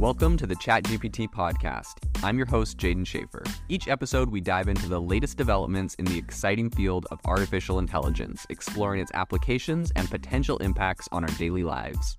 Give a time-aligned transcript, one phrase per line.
[0.00, 1.96] Welcome to the ChatGPT podcast.
[2.24, 3.46] I'm your host, Jaeden Schafer.
[3.68, 8.46] Each episode, we dive into the latest developments in the exciting field of artificial intelligence,
[8.48, 12.16] exploring its applications and potential impacts on our daily lives.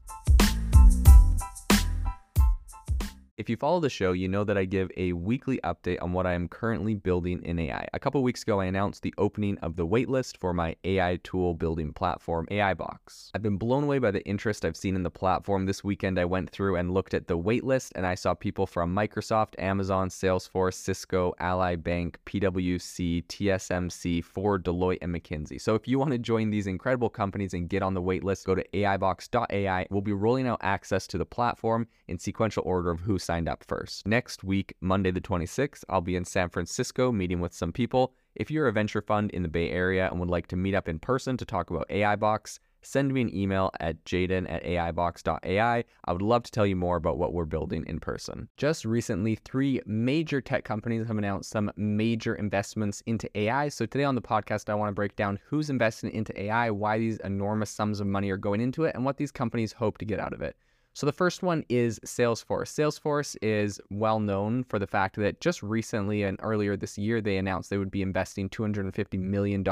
[3.41, 6.27] If you follow the show, you know that I give a weekly update on what
[6.27, 7.87] I am currently building in AI.
[7.91, 11.55] A couple weeks ago, I announced the opening of the waitlist for my AI tool
[11.55, 13.31] building platform, AIbox.
[13.33, 15.65] I've been blown away by the interest I've seen in the platform.
[15.65, 18.95] This weekend, I went through and looked at the waitlist, and I saw people from
[18.95, 25.59] Microsoft, Amazon, Salesforce, Cisco, Ally Bank, PwC, TSMC, Ford, Deloitte, and McKinsey.
[25.59, 28.53] So if you want to join these incredible companies and get on the waitlist, go
[28.53, 29.87] to AIbox.ai.
[29.89, 33.63] We'll be rolling out access to the platform in sequential order of who signed up
[33.63, 34.05] first.
[34.05, 38.13] Next week, Monday the 26th, I'll be in San Francisco meeting with some people.
[38.35, 40.89] If you're a venture fund in the Bay Area and would like to meet up
[40.89, 45.83] in person to talk about AIbox, send me an email at jaeden at aibox.ai.
[46.05, 48.49] I would love to tell you more about what we're building in person.
[48.57, 53.69] Just recently, three major tech companies have announced some major investments into AI.
[53.69, 56.97] So today on the podcast, I want to break down who's investing into AI, why
[56.97, 60.05] these enormous sums of money are going into it, and what these companies hope to
[60.05, 60.57] get out of it.
[60.93, 62.67] So the first one is Salesforce.
[62.67, 67.37] Salesforce is well known for the fact that just recently and earlier this year, they
[67.37, 69.63] announced they would be investing $250 million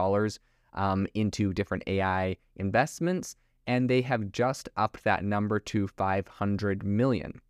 [0.74, 3.36] um, into different AI investments,
[3.68, 7.42] and they have just upped that number to 500 million.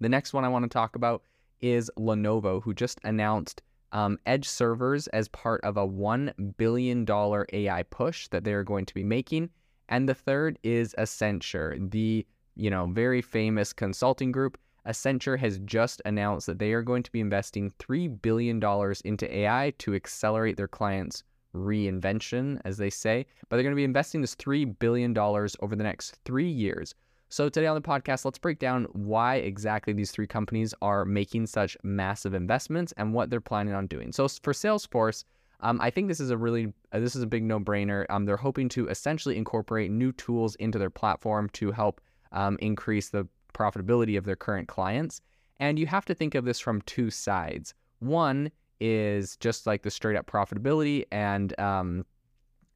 [0.00, 1.22] The next one I want to talk about
[1.60, 7.82] is Lenovo, who just announced um, edge servers as part of a $1 billion AI
[7.84, 9.50] push that they are going to be making.
[9.88, 12.26] And the third is Accenture, the
[12.56, 17.12] you know, very famous consulting group, Accenture has just announced that they are going to
[17.12, 18.62] be investing $3 billion
[19.04, 21.22] into AI to accelerate their clients'
[21.54, 23.24] reinvention, as they say.
[23.48, 26.94] But they're going to be investing this $3 billion over the next three years.
[27.30, 31.46] So, today on the podcast, let's break down why exactly these three companies are making
[31.46, 34.12] such massive investments and what they're planning on doing.
[34.12, 35.24] So, for Salesforce,
[35.60, 38.04] um, I think this is a really uh, this is a big no-brainer.
[38.08, 42.00] Um, they're hoping to essentially incorporate new tools into their platform to help
[42.34, 45.20] um, increase the profitability of their current clients.
[45.60, 47.72] And you have to think of this from two sides.
[48.00, 48.50] One
[48.80, 52.04] is just like the straight up profitability and um,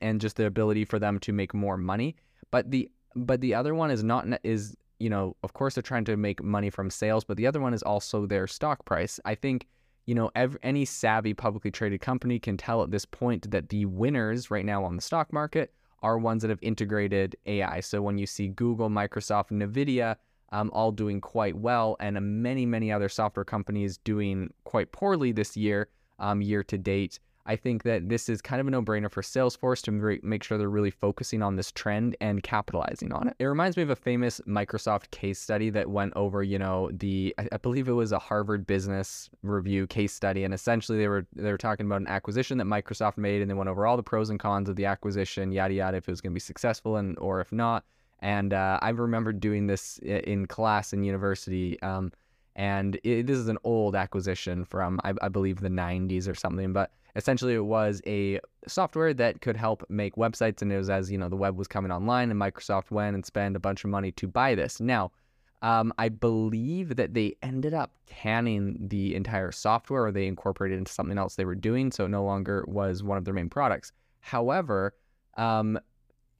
[0.00, 2.16] and just the ability for them to make more money.
[2.50, 6.04] But the but the other one is not is you know of course they're trying
[6.04, 9.18] to make money from sales, but the other one is also their stock price.
[9.24, 9.66] I think
[10.06, 13.84] you know every, any savvy publicly traded company can tell at this point that the
[13.86, 15.72] winners right now on the stock market
[16.02, 17.80] are ones that have integrated AI.
[17.80, 20.16] So when you see Google, Microsoft, NVIDIA
[20.50, 25.56] um, all doing quite well, and many, many other software companies doing quite poorly this
[25.56, 25.88] year,
[26.18, 29.22] um, year to date, I think that this is kind of a no brainer for
[29.22, 33.36] Salesforce to make sure they're really focusing on this trend and capitalizing on it.
[33.38, 37.34] It reminds me of a famous Microsoft case study that went over, you know, the
[37.38, 41.50] I, believe it was a Harvard Business Review case study, and essentially they were they
[41.50, 44.28] were talking about an acquisition that Microsoft made, and they went over all the pros
[44.28, 47.18] and cons of the acquisition, yada yada, if it was going to be successful and
[47.18, 47.82] or if not.
[48.20, 51.80] And uh, I remember doing this in class in university.
[51.80, 52.12] Um,
[52.56, 56.72] and it, this is an old acquisition from I, I believe the 90s or something,
[56.72, 61.10] but essentially it was a software that could help make websites and it was as
[61.10, 63.90] you know the web was coming online and microsoft went and spent a bunch of
[63.90, 64.80] money to buy this.
[64.80, 65.12] Now
[65.60, 70.92] um, i believe that they ended up canning the entire software or they incorporated into
[70.92, 73.92] something else they were doing so it no longer was one of their main products.
[74.20, 74.94] However
[75.36, 75.78] um,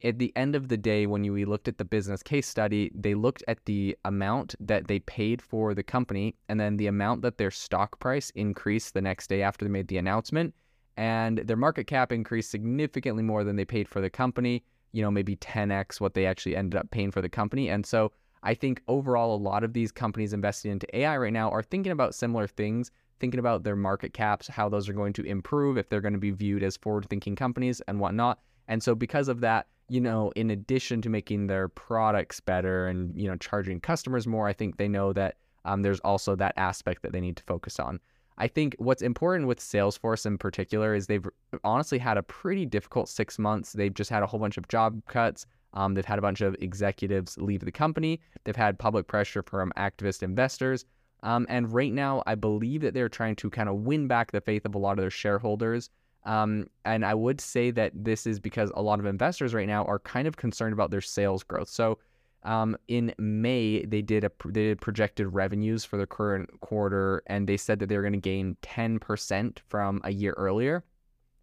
[0.03, 3.15] at the end of the day, when we looked at the business case study, they
[3.15, 7.39] looked at the amount that they paid for the company and then the amount that
[7.39, 10.55] their stock price increased the next day after they made the announcement.
[10.97, 15.11] And their market cap increased significantly more than they paid for the company, you know,
[15.11, 17.69] maybe 10x what they actually ended up paying for the company.
[17.69, 21.51] And so I think overall, a lot of these companies investing into AI right now
[21.51, 25.25] are thinking about similar things, thinking about their market caps, how those are going to
[25.25, 28.39] improve, if they're going to be viewed as forward thinking companies and whatnot.
[28.69, 33.19] And so because of that, you know, in addition to making their products better and,
[33.19, 37.03] you know, charging customers more, I think they know that um, there's also that aspect
[37.03, 38.01] that they need to focus on.
[38.39, 41.27] I think what's important with Salesforce in particular is they've
[41.65, 43.73] honestly had a pretty difficult six months.
[43.73, 45.47] They've just had a whole bunch of job cuts.
[45.75, 48.21] Um, they've had a bunch of executives leave the company.
[48.45, 50.85] They've had public pressure from activist investors.
[51.25, 54.41] Um, and right now, I believe that they're trying to kind of win back the
[54.41, 55.91] faith of a lot of their shareholders
[56.29, 59.85] um, and I would say that this is because a lot of investors right now
[59.87, 61.71] are kind of concerned about their sales growth.
[61.71, 61.99] So
[62.43, 67.49] um, in May, they did a they did projected revenues for the current quarter, and
[67.49, 70.85] they said that they were going to gain 10% from a year earlier,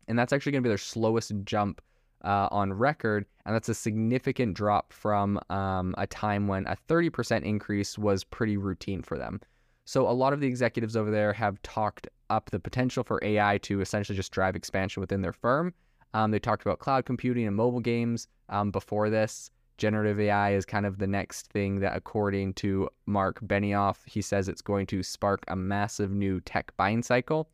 [0.08, 1.82] and that's actually going to be their slowest jump
[2.24, 7.42] uh, on record, and that's a significant drop from um, a time when a 30%
[7.42, 9.42] increase was pretty routine for them.
[9.86, 13.60] So a lot of the executives over there have talked up the potential for AI
[13.60, 15.74] to essentially just drive expansion within their firm.
[16.16, 19.52] Um, they talked about cloud computing and mobile games um, before this.
[19.78, 24.48] Generative AI is kind of the next thing that, according to Marc Benioff, he says
[24.48, 27.50] it's going to spark a massive new tech buying cycle.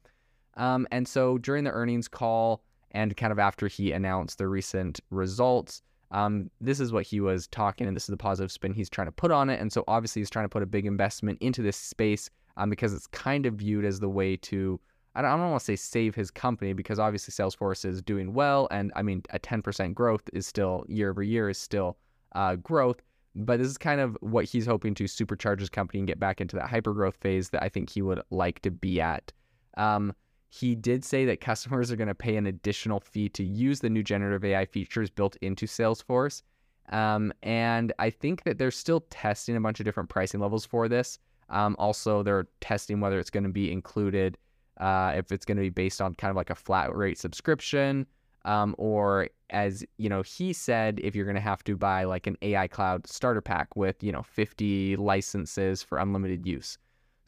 [0.56, 5.00] Um, and so during the earnings call and kind of after he announced the recent
[5.10, 5.81] results,
[6.12, 9.08] um, this is what he was talking, and this is the positive spin he's trying
[9.08, 9.60] to put on it.
[9.60, 12.94] And so obviously he's trying to put a big investment into this space um, because
[12.94, 14.80] it's kind of viewed as the way to
[15.13, 18.34] I don't, I don't want to say save his company because obviously Salesforce is doing
[18.34, 21.98] well, and I mean a 10% growth is still year over year is still
[22.34, 23.02] uh, growth.
[23.34, 26.42] But this is kind of what he's hoping to supercharge his company and get back
[26.42, 29.31] into that hyper growth phase that I think he would like to be at.
[29.78, 30.13] Um,
[30.53, 33.89] he did say that customers are going to pay an additional fee to use the
[33.89, 36.42] new generative AI features built into Salesforce.
[36.89, 40.89] Um, and I think that they're still testing a bunch of different pricing levels for
[40.89, 41.19] this.
[41.50, 44.38] Um, also, they're testing whether it's going to be included,
[44.77, 48.06] uh, if it's going to be based on kind of like a flat rate subscription,
[48.44, 52.27] um, or as you know, he said, if you're going to have to buy like
[52.27, 56.77] an AI Cloud starter pack with you know 50 licenses for unlimited use.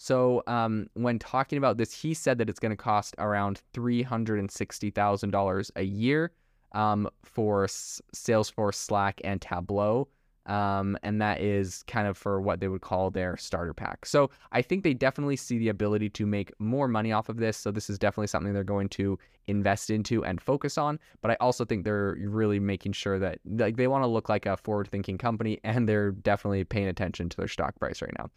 [0.04, 4.02] So um, when talking about this, he said that it's going to cost around three
[4.02, 6.34] hundred and sixty thousand dollars a year
[6.74, 10.10] um, for S- Salesforce, Slack, and Tableau.
[10.46, 14.06] Um, and that is kind of for what they would call their starter pack.
[14.06, 17.56] So I think they definitely see the ability to make more money off of this.
[17.56, 19.18] So this is definitely something they're going to
[19.48, 21.00] invest into and focus on.
[21.22, 24.46] But I also think they're really making sure that like they want to look like
[24.46, 28.30] a forward-thinking company, and they're definitely paying attention to their stock price right now.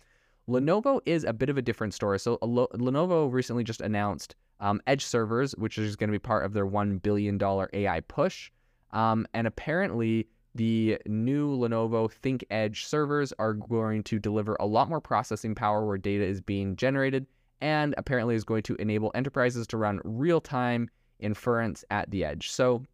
[0.49, 2.19] Lenovo is a bit of a different story.
[2.19, 6.53] So Lenovo recently just announced um, Edge servers, which is going to be part of
[6.53, 8.51] their $1 billion AI push.
[8.93, 15.01] Um, and apparently, the new Lenovo ThinkEdge servers are going to deliver a lot more
[15.01, 17.27] processing power where data is being generated,
[17.61, 20.89] and apparently is going to enable enterprises to run real-time
[21.19, 22.51] inference at the edge.
[22.51, 22.85] So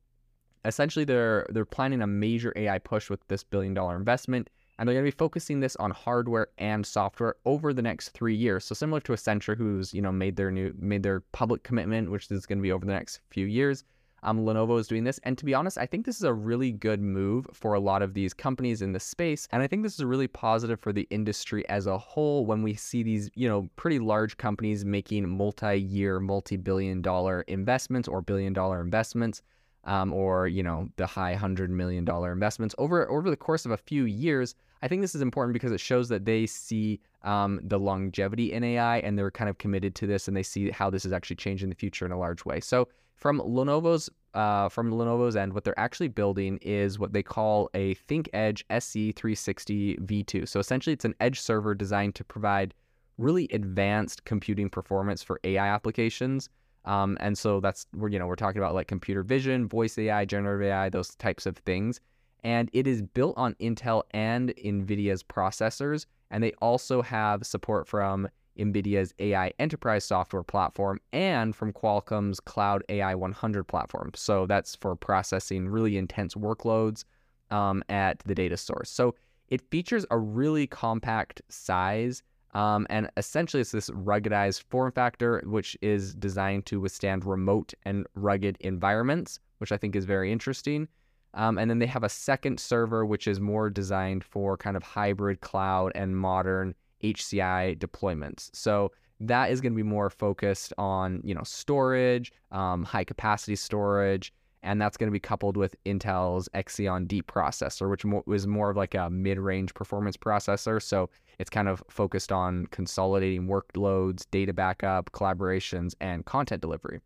[0.65, 4.49] essentially they're they're planning a major AI push with this billion dollar investment
[4.82, 8.34] and they're going to be focusing this on hardware and software over the next three
[8.34, 8.64] years.
[8.64, 12.29] So similar to Accenture, who's you know made their new made their public commitment, which
[12.32, 13.84] is going to be over the next few years.
[14.25, 16.73] Um, Lenovo is doing this, and to be honest, I think this is a really
[16.73, 19.94] good move for a lot of these companies in the space, and I think this
[19.94, 23.69] is really positive for the industry as a whole when we see these you know
[23.76, 29.43] pretty large companies making multi-year, multi-billion-dollar investments or billion-dollar investments.
[29.84, 33.73] Um, or you know the high hundred million dollar investments over over the course of
[33.73, 34.55] a few years.
[34.81, 38.64] I think this is important because it shows that they see um, the longevity in
[38.64, 41.37] AI and they're kind of committed to this and they see how this is actually
[41.37, 42.61] changing the future in a large way.
[42.61, 47.70] So from Lenovo's uh, from Lenovo's end, what they're actually building is what they call
[47.75, 50.49] a ThinkEdge SE360 V2.
[50.49, 52.75] So essentially, it's an edge server designed to provide
[53.19, 56.49] really advanced computing performance for AI applications.
[56.84, 60.25] Um, and so that's we're you know we're talking about like computer vision, voice AI,
[60.25, 62.00] generative AI, those types of things
[62.44, 66.06] and it is built on Intel and NVIDIA's processors.
[66.31, 72.82] And they also have support from NVIDIA's AI enterprise software platform and from Qualcomm's Cloud
[72.88, 74.11] AI 100 platform.
[74.14, 77.05] So that's for processing really intense workloads
[77.50, 78.90] um, at the data source.
[78.90, 79.15] So
[79.48, 82.22] it features a really compact size.
[82.55, 88.06] Um, and essentially, it's this ruggedized form factor, which is designed to withstand remote and
[88.15, 90.89] rugged environments, which I think is very interesting.
[91.35, 94.82] Um, and then they have a second server, which is more designed for kind of
[94.82, 98.51] hybrid cloud and modern HCI deployments.
[98.53, 103.56] So that is going to be more focused on, you know, storage, um, high capacity
[103.56, 104.32] storage,
[104.63, 108.77] and that's going to be coupled with Intel's Xeon D processor, which was more of
[108.77, 110.81] like a mid-range performance processor.
[110.81, 117.01] So it's kind of focused on consolidating workloads, data backup, collaborations, and content delivery.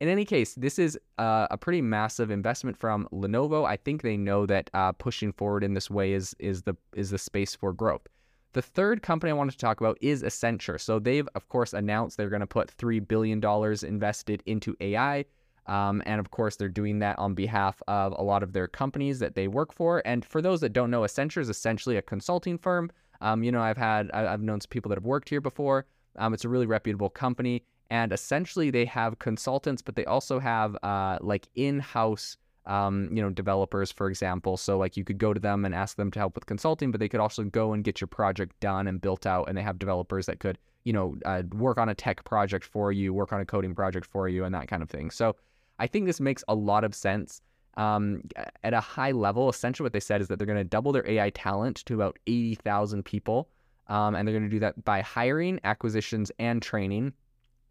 [0.00, 3.66] In any case, this is uh, a pretty massive investment from Lenovo.
[3.66, 7.10] I think they know that uh, pushing forward in this way is is the is
[7.10, 8.06] the space for growth.
[8.52, 10.80] The third company I wanted to talk about is Accenture.
[10.80, 15.24] So they've of course announced they're going to put three billion dollars invested into AI.
[15.68, 19.18] Um, and of course, they're doing that on behalf of a lot of their companies
[19.18, 20.02] that they work for.
[20.06, 22.90] And for those that don't know, Accenture is essentially a consulting firm.
[23.20, 25.86] Um, you know, I've had I've known some people that have worked here before.
[26.16, 30.76] Um, it's a really reputable company, and essentially they have consultants, but they also have
[30.82, 32.36] uh, like in-house.
[32.66, 34.58] Um, you know, developers, for example.
[34.58, 37.00] So, like, you could go to them and ask them to help with consulting, but
[37.00, 39.48] they could also go and get your project done and built out.
[39.48, 42.92] And they have developers that could, you know, uh, work on a tech project for
[42.92, 45.10] you, work on a coding project for you, and that kind of thing.
[45.10, 45.34] So,
[45.78, 47.40] I think this makes a lot of sense.
[47.76, 48.22] Um,
[48.64, 51.08] at a high level, essentially what they said is that they're going to double their
[51.08, 53.48] AI talent to about 80,000 people.
[53.86, 57.12] Um, and they're going to do that by hiring, acquisitions, and training.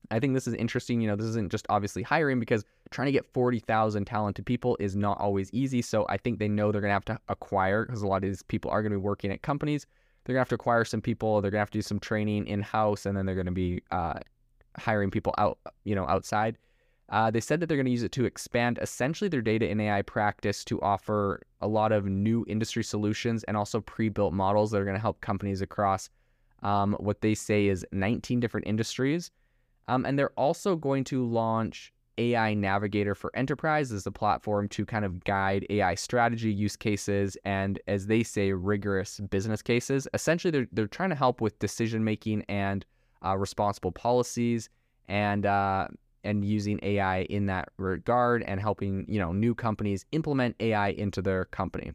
[0.10, 1.02] I think this is interesting.
[1.02, 4.96] You know, this isn't just obviously hiring because trying to get 40,000 talented people is
[4.96, 5.82] not always easy.
[5.82, 8.22] So I think they know they're going to have to acquire because a lot of
[8.22, 9.86] these people are going to be working at companies.
[10.24, 11.42] They're going to have to acquire some people.
[11.42, 13.52] They're going to have to do some training in house, and then they're going to
[13.52, 14.20] be uh,
[14.78, 16.58] hiring people out, you know, outside.
[17.10, 19.82] Uh, they said that they're going to use it to expand essentially their data and
[19.82, 24.82] AI practice to offer a lot of new industry solutions and also pre-built models that
[24.82, 26.10] are going to help companies across
[26.64, 29.32] um, what they say is 19 different industries.
[29.88, 34.86] Um, and they're also going to launch AI Navigator for Enterprise as a platform to
[34.86, 40.08] kind of guide AI strategy use cases and, as they say, rigorous business cases.
[40.14, 42.86] Essentially, they're, they're trying to help with decision making and
[43.24, 44.70] uh, responsible policies
[45.08, 45.88] and uh,
[46.28, 51.22] and using AI in that regard and helping you know new companies implement AI into
[51.22, 51.94] their company.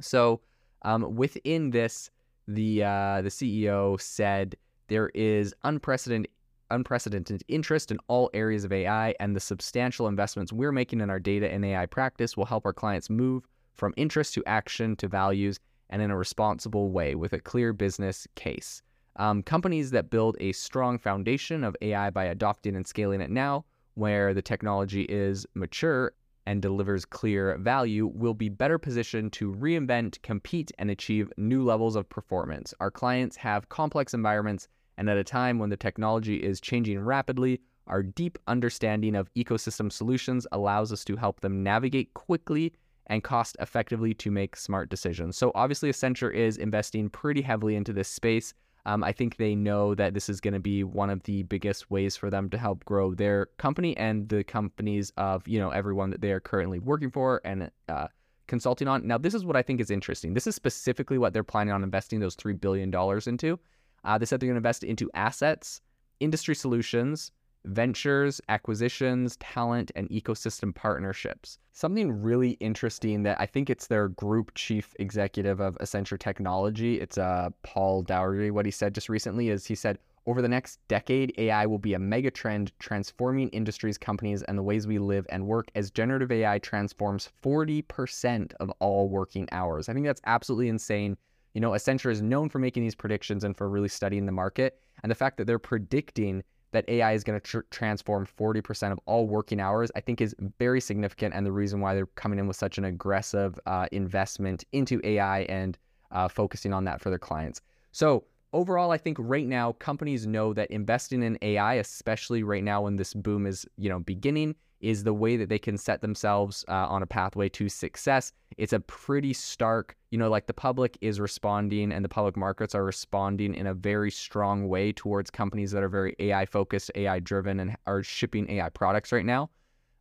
[0.00, 0.40] So
[0.82, 2.10] um, within this,
[2.48, 4.56] the uh, the CEO said
[4.88, 6.30] there is unprecedented
[6.70, 11.20] unprecedented interest in all areas of AI, and the substantial investments we're making in our
[11.20, 15.60] data and AI practice will help our clients move from interest to action to values
[15.90, 18.82] and in a responsible way with a clear business case.
[19.16, 23.64] Um, companies that build a strong foundation of AI by adopting and scaling it now,
[23.94, 26.12] where the technology is mature
[26.46, 31.96] and delivers clear value, will be better positioned to reinvent, compete, and achieve new levels
[31.96, 32.74] of performance.
[32.80, 37.60] Our clients have complex environments and at a time when the technology is changing rapidly,
[37.86, 42.72] our deep understanding of ecosystem solutions allows us to help them navigate quickly
[43.08, 45.36] and cost effectively to make smart decisions.
[45.36, 48.54] So, obviously, Accenture is investing pretty heavily into this space.
[48.86, 51.90] Um, I think they know that this is going to be one of the biggest
[51.90, 56.10] ways for them to help grow their company and the companies of you know everyone
[56.10, 58.08] that they are currently working for and uh,
[58.46, 59.06] consulting on.
[59.06, 60.34] Now, this is what I think is interesting.
[60.34, 63.58] This is specifically what they're planning on investing those three billion dollars into.
[64.04, 65.80] Uh, they said they're going to invest into assets,
[66.20, 67.32] industry solutions,
[67.64, 71.58] ventures, acquisitions, talent, and ecosystem partnerships.
[71.72, 77.00] Something really interesting that I think it's their group chief executive of Accenture Technology.
[77.00, 78.50] It's uh, Paul Daugherty.
[78.50, 81.92] What he said just recently is he said, over the next decade, AI will be
[81.92, 86.32] a mega trend transforming industries, companies, and the ways we live and work as generative
[86.32, 89.88] AI transforms 40% of all working hours.
[89.88, 91.16] I think that's absolutely insane.
[91.52, 94.80] You know, Accenture is known for making these predictions and for really studying the market.
[95.02, 96.42] And the fact that they're predicting
[96.74, 100.34] that AI is going to tr- transform 40% of all working hours, I think is
[100.58, 101.32] very significant.
[101.34, 105.42] And the reason why they're coming in with such an aggressive uh, investment into AI
[105.42, 105.78] and
[106.10, 107.60] uh, focusing on that for their clients.
[107.92, 112.82] So, overall, I think right now companies know that investing in AI, especially right now
[112.82, 116.64] when this boom is, you know, beginning, is the way that they can set themselves
[116.68, 118.32] uh, on a pathway to success.
[118.58, 122.74] It's a pretty stark, you know, like the public is responding and the public markets
[122.74, 127.18] are responding in a very strong way towards companies that are very AI focused, AI
[127.18, 129.48] driven, and are shipping AI products right now.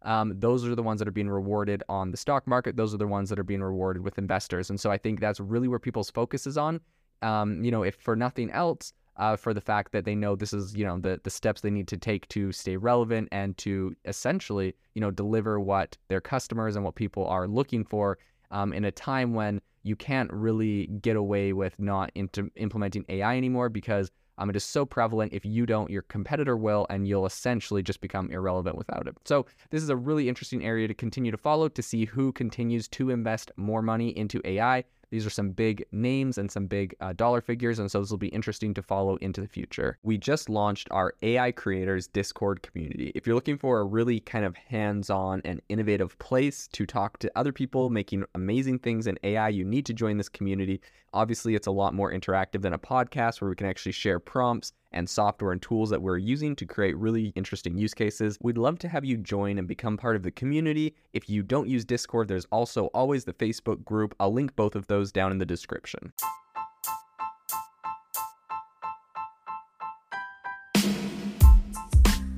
[0.01, 2.75] Um, those are the ones that are being rewarded on the stock market.
[2.75, 4.69] Those are the ones that are being rewarded with investors.
[4.69, 6.81] And so I think that's really where people's focus is on.
[7.21, 10.53] Um, you know, if for nothing else, uh, for the fact that they know this
[10.53, 13.95] is you know the the steps they need to take to stay relevant and to
[14.05, 18.17] essentially you know deliver what their customers and what people are looking for
[18.51, 23.37] um, in a time when you can't really get away with not into implementing AI
[23.37, 25.33] anymore because um, it is so prevalent.
[25.33, 29.15] If you don't, your competitor will, and you'll essentially just become irrelevant without it.
[29.25, 32.87] So, this is a really interesting area to continue to follow to see who continues
[32.89, 34.85] to invest more money into AI.
[35.13, 38.17] These are some big names and some big uh, dollar figures, and so this will
[38.17, 39.99] be interesting to follow into the future.
[40.01, 43.11] We just launched our AI Creators Discord community.
[43.13, 47.19] If you're looking for a really kind of hands on and innovative place to talk
[47.19, 50.81] to other people making amazing things in AI, you need to join this community.
[51.13, 54.73] Obviously, it's a lot more interactive than a podcast where we can actually share prompts
[54.93, 58.37] and software and tools that we're using to create really interesting use cases.
[58.41, 60.95] We'd love to have you join and become part of the community.
[61.13, 64.15] If you don't use Discord, there's also always the Facebook group.
[64.19, 66.13] I'll link both of those down in the description.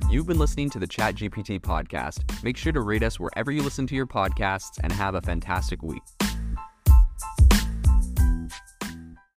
[0.08, 2.42] You've been listening to the ChatGPT podcast.
[2.42, 5.82] Make sure to rate us wherever you listen to your podcasts and have a fantastic
[5.82, 6.02] week.